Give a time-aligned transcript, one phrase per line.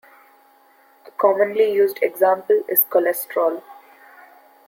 [1.05, 3.61] A commonly used example is cholesterol.